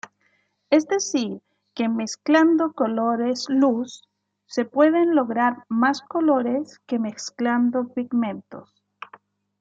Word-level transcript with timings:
Es 0.71 0.87
decir 0.87 1.43
que 1.75 1.87
mezclando 1.87 2.73
colores 2.73 3.45
luz 3.49 4.09
se 4.47 4.65
pueden 4.65 5.13
lograr 5.13 5.63
más 5.69 6.01
colores 6.01 6.79
que 6.87 6.97
mezclando 6.97 7.87
pigmentos. 7.93 8.81